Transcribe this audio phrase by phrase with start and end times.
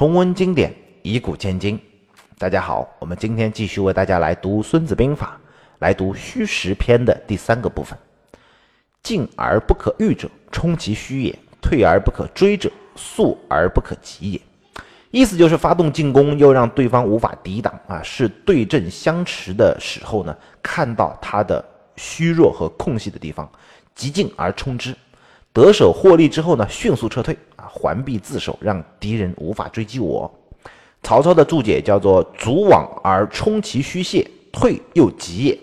[0.00, 1.78] 重温经典，以古鉴今。
[2.38, 5.38] 大家好，我们今天继续为大家来读《孙子兵法》，
[5.80, 7.98] 来读虚实篇的第三个部分。
[9.02, 14.40] 进而不可御者，冲其虚也；退而不可追者，速而不可及也。
[15.10, 21.62] 意思就是发动进攻，又让对方无法抵挡啊，是对阵相持的时候呢，看到他的
[21.96, 23.46] 虚弱和空隙的地方，
[23.94, 24.96] 急进而冲之，
[25.52, 30.32] 得手获利之后呢，迅速撤退啊，环臂自守，让敌人无法追击我。
[31.02, 35.58] 曹操的注解叫做“阻往而冲其虚泄，退又急也”。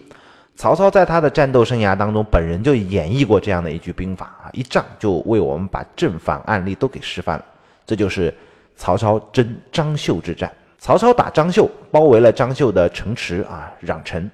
[0.57, 7.45] 曹操在他的战斗生涯当中，本人就演绎过这样的一句兵法啊，一仗就为我们把正反案例都给示范了。
[7.85, 8.33] 这就是
[8.75, 10.51] 曹操征张绣之战。
[10.79, 14.29] 曹操打张绣，包围了张绣的城池啊，壤城。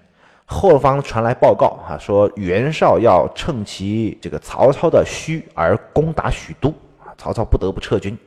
[0.46, 6.70] 后方传来报告啊，说袁绍要趁其这个曹操的虚而攻打许都
[7.04, 8.18] 啊，曹操不得不撤军。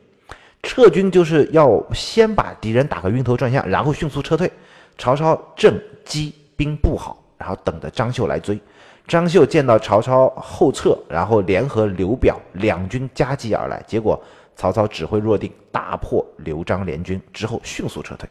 [0.63, 4.51] 撤军就是要先把敌人打个晕头转向，然后迅速撤退。
[4.97, 7.23] 曹操正积兵布好。
[7.39, 8.59] 然后等着张绣来追，
[9.07, 14.19] 张绣见到曹操后撤，然后联合刘表两军夹击而来，结果
[14.55, 18.27] 曹操指挥若定，大破刘张联军之后迅速撤退，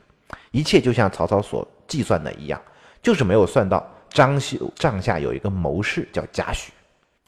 [0.50, 2.60] 一切就像曹操所计算的一样，
[3.06, 6.70] 就是没有算到张绣帐下有一个谋士叫贾诩。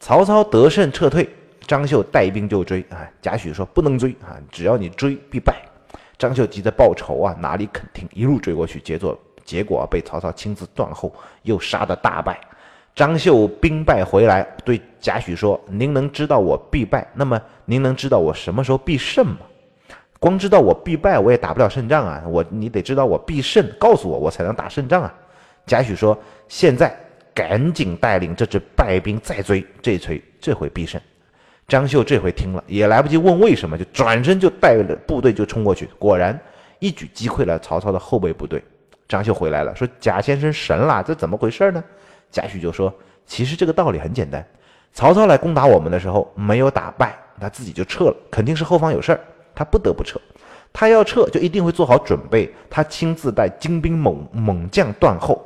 [0.00, 1.28] 曹操得胜撤退，
[1.68, 5.54] 张绣带兵就追啊，贾诩说不能追啊，只要你追必败。
[6.18, 9.16] 张绣急着报仇啊，哪里肯听，一路追过去，结果。
[9.44, 12.40] 结果被曹操亲自断后，又杀得大败。
[12.96, 19.38] 张绣兵败回来，对贾诩说：“您能知道我必败，那么您能知道我什么时候必胜吗？
[20.18, 22.24] 光知道我必败，我也打不了胜仗啊！
[22.26, 25.14] 我你得知道我必胜，告诉我，我才能打胜仗啊！”
[25.68, 26.92] 贾诩说：“现在
[27.32, 31.00] 赶紧带领这支败兵再追，这回这回必胜。”
[31.68, 36.36] 张绣这回听了，也来不及问为什么，就转身就带着部队就冲过去，果然
[36.78, 38.64] 一举击溃了曹操的后备部队。
[39.06, 41.84] 张绣回来了，说：“贾先生神了，这怎么回事呢？”
[42.32, 42.92] 贾诩就说
[43.26, 44.44] ：“其实这个道理很简单，
[44.92, 49.20] 曹操来攻打我们的时候没有打败，他自己就撤了，肯定是后方有事儿，
[49.54, 50.18] 他不得不撤。
[50.72, 55.42] 他要撤，就一定会做好准备，他亲自带精兵猛猛将断后。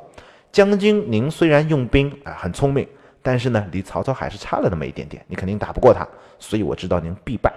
[0.53, 2.87] 将军，您虽然用兵啊很聪明，
[3.23, 7.51] 但是呢，离曹操还是差了那么一点点，你肯定打不过他，所以我知道您必败。”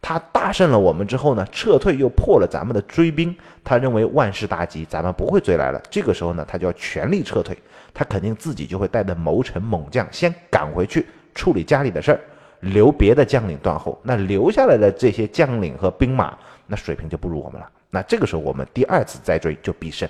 [0.00, 5.82] 他大胜了我们之后呢，撤退又破了咱们的追兵，他认为万事大吉，咱们不会追来了。
[5.90, 7.58] 这个时候呢，他就要全力撤退，
[7.92, 11.04] 他肯定自己就会带着谋臣猛将先赶回去
[11.34, 12.20] 处理家里的事儿，
[12.60, 14.00] 留别的将领断后。
[14.04, 17.68] 那留下来的这些将领和兵马，那水平就不如我们了。
[17.90, 20.08] 那这个时候我们第二次再追就必胜。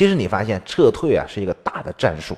[0.00, 2.34] 其实你发现撤退啊是一个大的战术，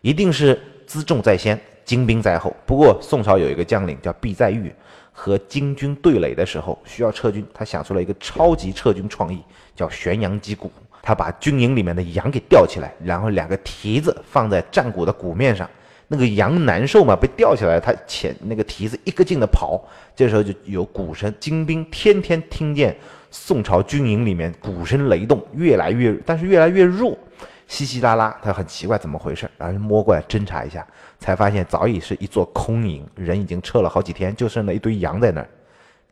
[0.00, 2.52] 一定是辎重在先，精兵在后。
[2.66, 4.74] 不过宋朝有一个将领叫毕在玉。
[5.12, 9.40] 和金军对垒的时候需要撤军，他想出了一个超级撤军创意，
[9.76, 10.68] 叫悬羊击鼓。
[11.00, 15.70] 他把军营里面的羊给吊起来，然后两个蹄子放在战鼓的鼓面上，
[16.08, 19.80] 那个羊难受嘛，被吊起来，他前那个蹄子一个劲的跑，
[20.16, 22.96] 这时候就有鼓声，金兵天天听见
[23.36, 27.18] 宋朝军营里面鼓声雷动，越来越，但是越来越弱。
[27.66, 30.86] 稀稀拉拉，他很奇怪怎么回事，然后摸过来侦查一下，
[31.18, 35.48] 才发现早已是一座空营，人已经撤了好几天，就剩了一堆羊在那儿。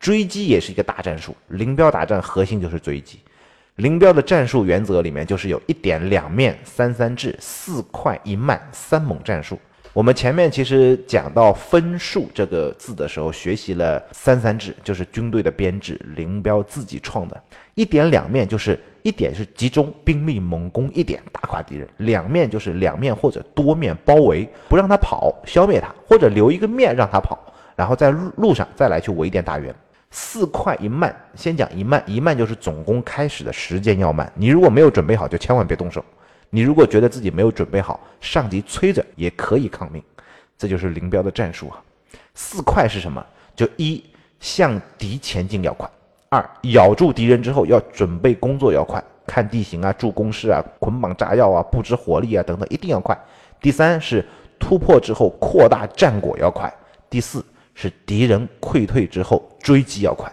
[0.00, 3.20] 追击也是一个大战术，林彪打仗核心就是追击。
[3.76, 9.56] 林彪的战术原则里面就是有一点两面三三制四快一慢三猛战术。
[9.94, 17.38] 我们前面其实讲到分数这个字的时候，学习了三三制，就是军队的编制，林彪自己创的。
[17.74, 27.38] 一点两面就是一点是集中兵力猛攻一点打垮敌人，两面就是两面或者多面包围，不让他跑，消灭他，或者留一个面让他跑，
[27.76, 29.74] 然后在路上再来去围点打援。
[30.10, 34.30] 四快一慢，先讲一慢，一慢就是总攻开始的时间要慢。
[34.34, 36.02] 你如果没有准备好，就千万别动手。
[36.54, 40.02] 你如果觉得自己没有准备好，上级催着也可以抗命。
[40.58, 41.82] 这就是林彪的战术啊。
[42.34, 43.24] 四快是什么？
[43.56, 44.04] 就一
[44.38, 45.90] 向敌前进要快。
[46.28, 53.18] 二咬住敌人之后，要准备工作要快，看地形啊，筑工事啊，捆绑炸药啊，布置火力啊等等，一定要快。
[53.58, 54.22] 第三是
[54.58, 56.70] 突破之后扩大战果要快。
[57.08, 57.42] 第四
[57.74, 60.30] 是敌人溃退之后追击要快。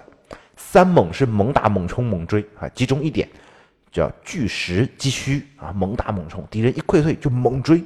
[0.58, 3.28] 三猛是猛打猛冲猛追啊，集中一点，
[3.92, 7.84] 叫巨实击虚啊，猛打猛冲，敌人一溃退就猛追。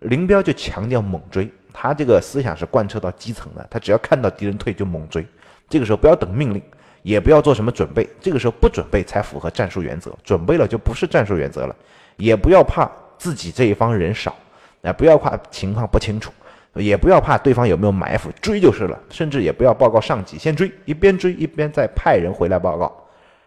[0.00, 5.26] 林彪就强调猛追，他这个思想是贯彻到基层的，他只要看到敌人退就猛追，
[5.68, 6.62] 这个时候不要等命令。
[7.04, 11.74] 也不要做什么准备，这个时候不准备才符合战术原则，准备了就不是战术原则了。
[12.16, 12.88] 也不要怕
[13.18, 14.36] 自己这一方人少，
[14.82, 16.32] 啊，不要怕情况不清楚，
[16.74, 18.96] 也不要怕对方有没有埋伏，追就是了。
[19.10, 23.04] 甚至也不要报告上级，先追，一边追一边再派人回来报告。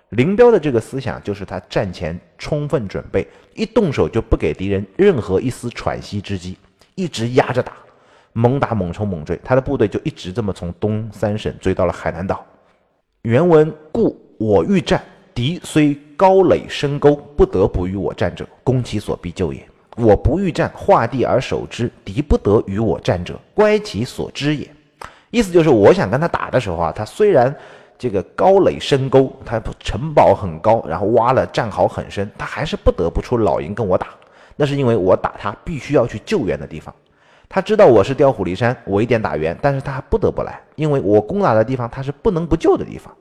[0.09, 6.57] 林彪的这个思想就是他战前充分准备，一动手就不给敌人任何一丝喘息之机，
[6.93, 7.73] 一直压着打，
[8.33, 12.45] 猛打猛冲猛追，他的部队就一直这么从东三省追到了海南岛。
[13.23, 15.03] 原文故我欲战，
[15.33, 19.67] 敌虽高垒深沟，不得不与我战者，攻其所必救也。
[19.97, 24.69] 我不欲战，画地而守之，敌不得与我战者，乖其所知也。
[25.31, 27.53] 意思就是，我想跟他打的时候啊，他虽然
[27.97, 34.07] 这个高垒深沟，他城堡很高，然后挖了战壕很深，他还是不得不出老营跟我打。
[34.55, 36.93] 那是因为我打他必须要去救援的地方。
[37.47, 43.13] 他知道我是调虎离山，我一点打援，但是他还不得不来，因为我攻打的地方他是不能不救的地方。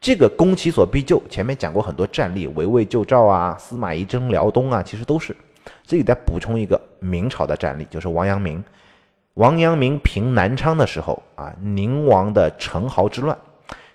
[0.00, 5.36] 这个攻其所必救，前面讲过很多战例，围魏救赵啊，司马懿征辽东啊，其实都是。
[5.84, 8.62] 这里再补充一个明朝的战例，就是王阳明。
[9.34, 13.36] 王阳明平南昌的时候啊，宁王的陈豪之乱，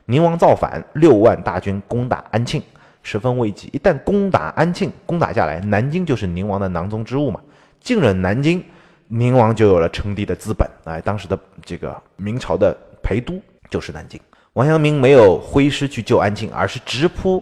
[0.06, 2.62] 宁王造反，六万大军攻打安庆，
[3.02, 3.70] 十分危急。
[3.72, 7.40] 一旦攻打安庆，攻打下来，南京就是宁王的囊中之物嘛。
[7.80, 8.64] 进了南京，
[9.08, 10.70] 宁王就有了称帝的资本。
[10.84, 14.20] 哎，当时的这个明朝的陪都就是南京。
[14.54, 17.42] 王阳明没有挥师去救安庆，而是直扑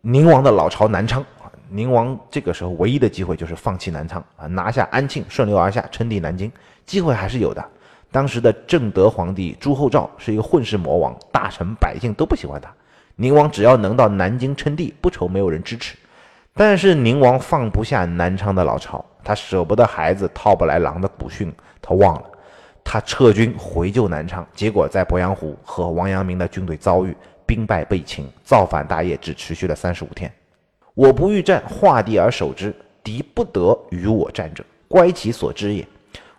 [0.00, 1.24] 宁王的老巢南昌。
[1.68, 6.50] 宁王这个时候唯一的机会就是放弃南昌啊，拿下安庆，顺流而下称帝南京，
[6.84, 7.64] 机会还是有的。
[8.12, 12.72] 当时的正德皇帝朱厚照是一个混世魔王，大臣百姓都不喜欢他。
[13.16, 15.96] 宁王只要能到南京称帝，不愁没有人支持。
[16.54, 22.22] 但是宁王放不下南昌的老巢，他舍不得孩子套不来狼的古训，他忘了，
[22.82, 27.16] 他撤军回救南昌，结果在鄱阳湖和王阳明的军队遭遇，
[27.46, 30.30] 兵败被擒，造反大业只持续了三十五天。
[30.94, 32.74] 我不欲战，画地而守之，
[33.04, 35.86] 敌不得与我战者，乖其所知也。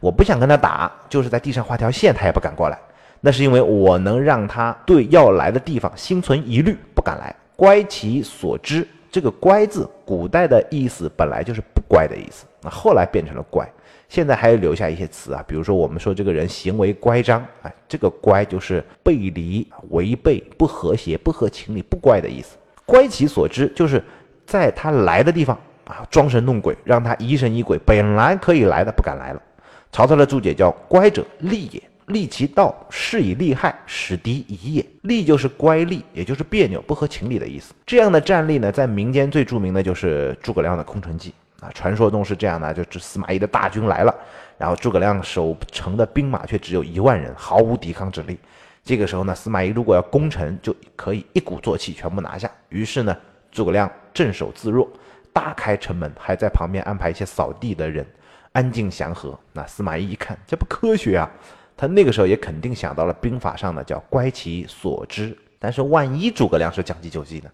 [0.01, 2.77] 我不想跟他打，就是在地上画条线，他也不敢过来。
[3.21, 7.33] 那是因为我能让他对要来的地方心存疑虑，不敢来。
[7.56, 13.65] 乖其所知，这个“乖”字，古代的意思本来就是不乖的意思，那后来变成了乖。
[14.09, 22.57] 现在还有留下一些词啊，比如说我们说这个人行为乖张，哎，这个“乖”就是背离、违背、不和谐、不合情理、不乖的意思。
[22.86, 24.03] 乖其所知，就是。
[24.44, 27.80] 在他来的地方啊，装神弄鬼，让他疑神疑鬼。
[27.86, 29.42] 本来可以来的，不敢来了。
[29.91, 34.85] 曹操的注解叫“乖者利也，利其道，是以利害，使敌疑也。
[35.01, 37.73] 利就是乖戾，也就是别扭、不合情理的意思。
[37.85, 41.69] 这样的战例呢，在民间最著名的就是诸葛亮的空城计啊。
[41.73, 44.15] 传说中是这样的，就是司马懿的大军来了，
[44.57, 48.38] 然后诸葛亮守城的兵马却只有一万人，毫无抵抗之力。
[48.83, 52.49] 这个时候呢，司马懿如果要攻城，就可以一鼓作气全部拿下。
[52.69, 53.15] 于是呢。
[53.53, 54.89] 诸葛亮镇守自若，
[55.33, 58.07] 大开城门，还在旁边安排一些扫地的人，
[58.53, 59.38] 安静祥和。
[59.53, 61.30] 那司马懿一看，这不科学啊！
[61.77, 65.36] 他那个时候也肯定想到了兵法上的叫“乖其所知”。
[65.57, 67.50] 但是万一诸葛亮是将计就计呢？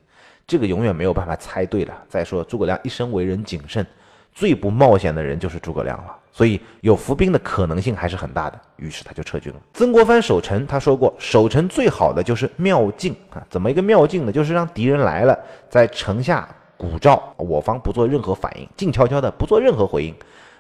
[0.46, 1.94] 这个永远没有办法猜对的。
[2.10, 3.86] 再说诸葛亮一生为人谨慎，
[4.34, 8.60] 最不冒险的人就是诸葛亮了，所以有伏兵的可能性还是很大的。
[8.78, 9.60] 于是他就撤军了。
[9.74, 13.46] 曾国藩守城，他说过，守城最好的就是妙境啊。
[13.50, 14.32] 怎么一个妙境呢？
[14.32, 15.38] 就是让敌人来了，
[15.70, 20.14] 在城下鼓噪，我方不做任何反应，静悄悄的不做任何回应。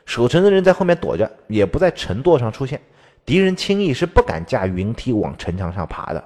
[0.07, 2.79] 守城的人在后面躲着，也不在城垛上出现，
[3.25, 6.23] 敌人轻易是不敢架云梯往城墙上爬的。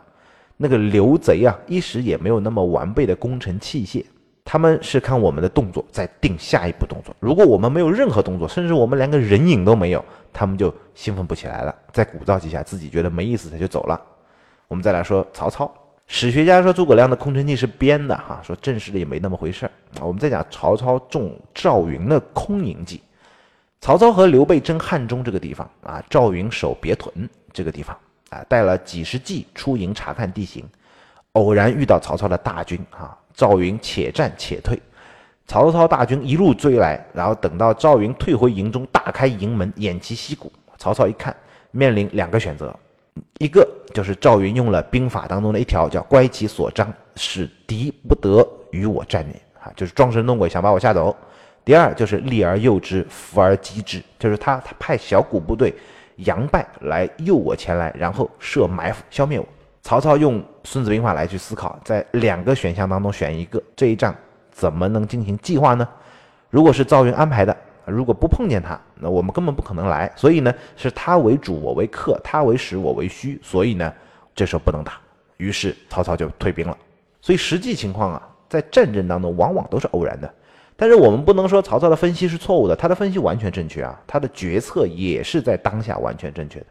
[0.56, 4.06] 那个刘贼啊，一时也没有那么完备的攻城器械，
[4.46, 7.14] 他们是看我们的动作再定下一步动作。
[7.20, 14.00] 如果我们没有任何动作，甚至我们连个人影都没有，他们就兴奋不起来了，再鼓噪几下，自己觉得没意思，他就走了。
[14.68, 15.74] 我们再来说曹操，
[16.06, 19.72] 史学家说诸葛亮的空城计是编的，哈，说正式的也没那么回事儿。
[20.00, 23.02] 我们再讲曹操中赵云的空营计，
[23.82, 27.98] 曹操和刘备争汉中这个地方啊，赵云守别屯这个地方。
[28.30, 30.64] 啊，带了几十骑出营查看地形，
[31.34, 32.80] 偶然遇到曹操的大军。
[32.92, 34.80] 啊，赵云且战且退，
[35.48, 40.50] 曹操大军一路追来，然后等到赵云退回营中，大开营门偃旗息鼓。
[40.78, 41.36] 曹操一看，
[41.72, 42.74] 面临两个选择，
[43.40, 49.42] 一个就是赵云用了兵法当中的一条，叫乖其所张，使敌不得与我战也。
[49.60, 51.14] 啊，就是装神弄鬼想把我吓走。
[51.64, 55.74] 第二就是利而诱之，伏而击之，就是他他派小股部队。
[56.18, 59.48] 佯败来诱我前来，然后设埋伏消灭我。
[59.82, 64.16] 曹操用《孙子兵法》来去思考，在两个选项当中选一个，这一仗
[64.52, 65.88] 怎么能进行计划呢？
[66.52, 70.12] 如果是赵云安排的，如果不碰见他，那我们根本不可能来。
[70.16, 73.40] 所以呢，是他为主，我为客；他为实，我为虚。
[73.42, 73.92] 所以呢，
[74.36, 75.00] 这时候不能打。
[75.38, 76.78] 于是曹操就退兵了。
[77.20, 80.32] 所以实际情况啊，在战争当中往往都是偶然的。
[80.82, 86.66] 但是我们不能说曹操的分析是错误的，他的分析完全正确啊，他的决策也是在当下完全正确的。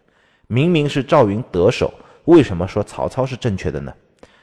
[0.49, 3.95] 明明是赵云得手，为什么说曹操是正确的呢？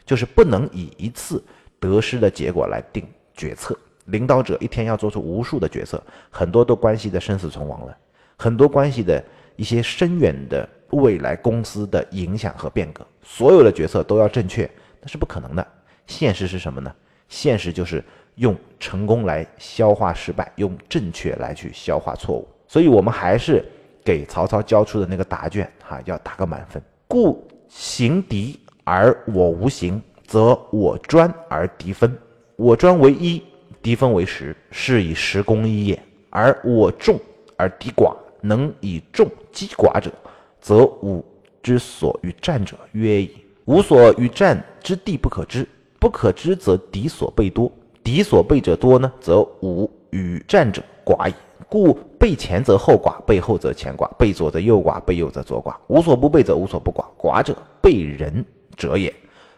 [0.06, 1.44] 就是不能以一次
[1.82, 3.78] 得失的结果来定决策。
[4.06, 7.98] 领导者一天要做出无数的决策，很多都关系的生死存亡了，
[8.38, 9.22] 很多关系的
[9.58, 14.64] 一些深远的未来公司的影响和变革，所有的决策都要正确，
[15.02, 15.68] 那是不可能的。
[16.06, 16.90] 现实是什么呢？
[17.28, 18.02] 现实就是
[18.38, 22.48] 用成功来消化失败，用正确来去消化错误。
[22.68, 23.64] 所以，我们还是
[24.04, 26.82] 给曹操交出的那个答卷，哈，要打个满分。
[27.08, 32.18] 故行敌而我无形，则我专而敌分。
[32.56, 33.44] 我专为一，
[33.82, 36.02] 敌分为十，是以十攻一也。
[36.30, 37.20] 而我众
[37.56, 40.12] 而敌寡，能以众击寡者，
[40.60, 41.24] 则吾
[41.64, 43.38] 之所与战者约矣。
[43.66, 45.68] 吾所与战之地不可知。
[46.00, 47.72] 不可知则敌所备多，
[48.08, 51.34] 敌所备者多呢，则吾与战者寡矣。
[51.68, 55.76] 故备前则后寡，备后则前寡，备左则右寡，备右则左寡。
[55.88, 57.04] 无所不备则无所不寡。
[57.18, 58.46] 寡者备人
[58.78, 59.14] 者也，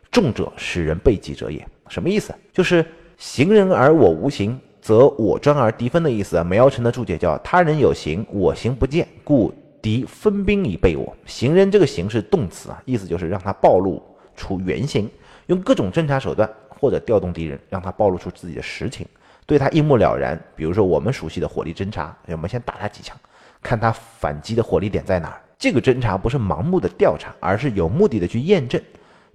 [0.09, 1.63] 众者使人备己者也。
[1.89, 2.33] 什么意思？
[2.51, 2.83] 就是
[3.19, 6.43] 行人而我无形，则我专而敌分的意思啊。
[6.43, 11.15] 梅尧臣的注解叫他人有形，我形不见，故敌分兵以备我。
[11.27, 14.01] 行人这个形是动词啊，意思就是让他暴露
[14.35, 15.07] 出原形。
[15.45, 16.47] 用各种侦查手段
[16.79, 19.05] 或者调动敌人，让他暴露出自己的实情，
[19.45, 20.39] 对他一目了然。
[20.55, 23.17] 比如说我们熟悉的火力侦察，我们先打他几枪，
[23.61, 25.41] 看他反击的火力点在哪儿。
[25.57, 28.81] 这个侦察不是盲目的调查，而是有目的的去验证。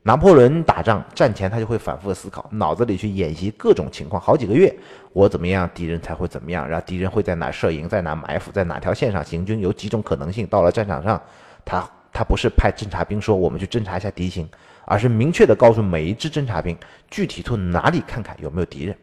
[0.07, 4.75] 拿破仑打仗战前他就会反复思考，脑子里去演习各种情况，好几个月，
[5.15, 10.47] 我怎么样，敌人才会怎么样，然后敌人会在哪设营，在哪埋伏，在哪条线上行军，有几种可能性。
[10.47, 11.21] 到了战场上，
[11.65, 14.47] 他他不是派侦察兵说我们去侦察一下敌情。
[14.87, 16.77] 而是明确地告诉每一支侦察兵，
[17.11, 18.97] 具体从哪里看看有没有敌人。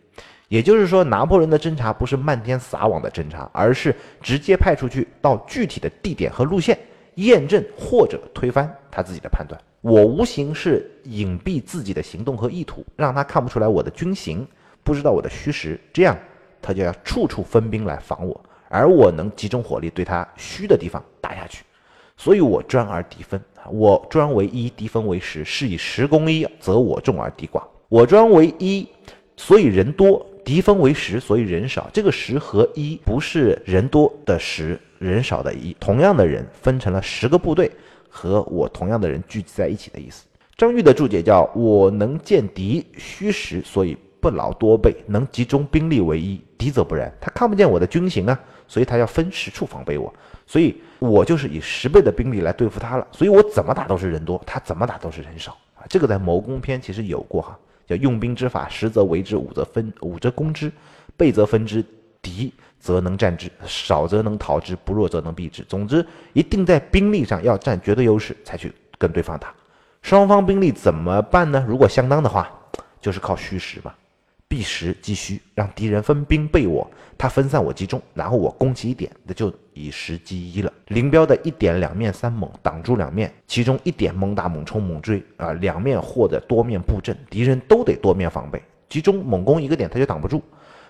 [0.47, 6.77] 也就是说，拿破仑的侦察不是漫天撒网的侦察，而是直接派出去到具体的地点和路线，
[7.15, 9.57] 验证或者推翻他自己的判断。
[9.79, 14.45] 我无形是隐蔽自己的行动和意图，让他看不出来我的军形，
[14.83, 16.17] 不知道我的虚实，这样
[16.61, 21.63] 他就要处处分兵来防我，而我能集中火力对他虚的地方打下去。
[22.17, 23.41] 所以我专而敌分。
[23.70, 27.62] 我专为一，敌分为十，是以十攻一，则我众而敌寡。
[27.89, 28.88] 我专为一，
[29.38, 31.89] 所以人多；敌分为十，所以人少。
[31.91, 35.75] 这个十和一不是人多的十，人少的一。
[35.80, 37.70] 同样的人分成了十个部队，
[38.10, 40.25] 和我同样的人聚集在一起的意思。
[40.58, 46.39] 张玉的注解叫：我能见敌虚实，所以不劳多备，能集中兵力为一。
[46.58, 50.13] 敌则不然，他看不见我的军形啊，所以他要分十处防备我。
[50.51, 55.86] 所以我就是以十倍的兵力来对付他了，所以我怎么打都是人多，他怎么打都是人少啊。
[55.88, 60.70] 这个在谋攻篇其实有过哈，叫用兵之法：十则围之，五则分，五则攻之，
[61.15, 61.81] 倍则分之，
[62.22, 65.63] 敌则能战之，少则能逃之，不弱则能避之。
[65.70, 69.53] 总之，一定在兵力上要占绝对优势才去跟对方打。
[70.01, 71.63] 双方兵力怎么办呢？
[71.65, 72.51] 如果相当的话，
[73.00, 73.93] 就是靠虚实嘛。
[74.50, 76.86] 避实击虚，让敌人分兵备我，
[77.17, 79.50] 他分散我集中，然后我攻其一点，那就
[79.81, 80.71] 以十击一了。
[80.88, 90.41] 林彪的一点两面三猛挡住两面，其中一点猛打猛冲猛追啊，两面或者多面布阵，敌人都得多面防备，集中猛攻一个点他就挡不住，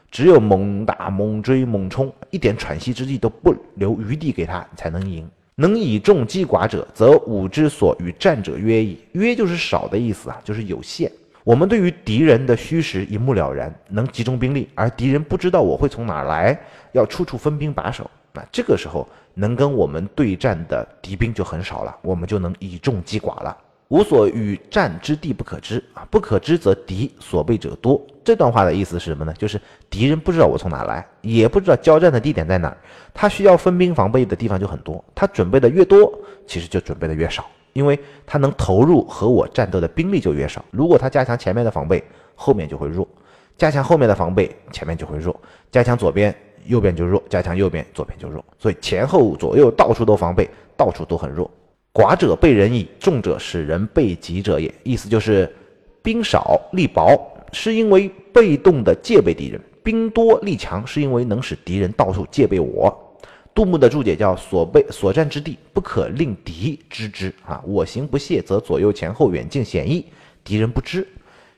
[0.09, 5.29] 只有猛打猛追猛冲，一点喘息之地都不留余地给他，才能赢。
[5.55, 8.99] 能以众击寡者，则吾之所与战者约矣。
[9.11, 11.11] 约就是少的意思啊，就是有限。
[11.43, 16.59] 我们对于敌人的虚实一目了然，能集中兵力，而敌人不知道我会从哪儿来，
[16.93, 18.09] 要处处分兵把守。
[18.33, 23.55] 那这个时候能跟我们对战的敌兵就很少了，我们就能以众击寡了。
[23.89, 28.01] 无所与战之地不可知啊，不可知则敌所备者多。
[28.23, 29.33] 这段话的意思是什么呢？
[29.37, 29.59] 就是
[29.89, 32.77] 敌人不知道我从哪来，也不知道交战的地点在哪儿，
[33.13, 36.13] 他需要分兵防备的地方就很多，他准备的越多，
[36.47, 37.45] 其实就准备的越少。
[37.73, 40.63] 因为他能投入和我战斗的兵力就越少。
[40.71, 42.03] 如果他加强前面的防备，
[42.35, 43.05] 后面就会弱；
[43.57, 45.33] 加强后面的防备，前面就会弱；
[45.71, 46.35] 加强左边，
[46.65, 48.43] 右边就弱；加强右边，左边就弱。
[48.57, 51.49] 所以前后左右到处都防备，到处都很弱。
[51.93, 54.73] 寡者被人矣，众者使人备己者也。
[54.83, 55.53] 意思就是
[56.01, 57.19] 兵少力薄，
[57.51, 62.97] 是因为被动的戒备敌人；兵多力强，是因为能使敌人到处戒备我。
[63.53, 67.61] 杜牧的注解叫“所备所占之地，不可令敌知之啊！
[67.65, 70.05] 我行不懈，则左右前后远近险易，
[70.41, 71.05] 敌人不知，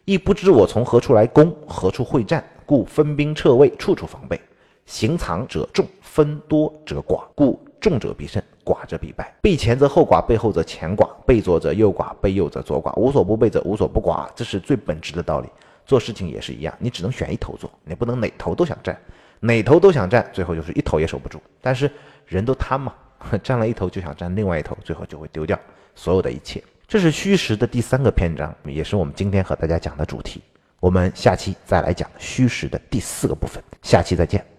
[0.03, 4.41] 亦不知我从何处来攻，何处会战，故分兵撤位，处处防备。
[4.85, 9.33] 行藏者众，分多者寡，故众者必胜，寡者必败。
[9.41, 12.93] 备前则后寡，备后则前寡，备左则右寡，备右则左寡。
[12.95, 15.49] 无所不备则无所不寡，这是最本质的道理。
[15.85, 18.97] 做事情也是一样，你只能选一头做，你不能哪头都想占，
[19.39, 21.41] 哪头都想占，最后就是一头也守不住。
[21.61, 21.91] 但是
[22.25, 22.93] 人都贪嘛，
[23.43, 25.59] 占了一头就想占另外一头，最后就会丢掉
[25.95, 26.63] 所有的一切。
[26.87, 30.41] 这是虚实的第三个篇章，也是我们今天和大家讲的主题。
[30.79, 34.52] 我们下期再来讲虚实的第四个部分，下期再见。